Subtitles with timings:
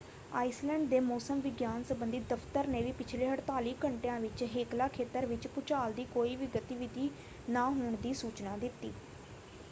[0.31, 5.47] Iceland ਦੇ ਮੌਸਮ ਵਿਗਿਆਨ ਸੰਬੰਧੀ ਦਫ਼ਤਰ ਨੇ ਵੀ ਪਿਛਲੇ 48 ਘੰਟਿਆਂ ਵਿੱਚ ਹੇਕਲਾ ਖੇਤਰ ਵਿੱਚ
[5.47, 7.09] ਭੂਚਾਲ ਦੀ ਕੋਈ ਵੀ ਗਤੀਵਿਧੀ
[7.49, 8.91] ਨਾ ਹੋਣ ਦੀ ਸੂਚਨਾ ਦਿੱਤੀ।